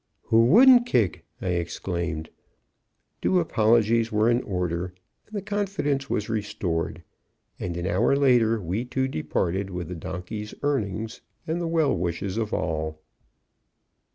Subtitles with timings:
[0.29, 2.31] """Who wouldn't kick!" I exclaimed.
[3.21, 4.95] Due apologies were in order,
[5.31, 7.03] and confidence was restored,
[7.59, 12.37] and an hour later we two departed with the donkey's earnings and the well wishes
[12.37, 13.03] of all.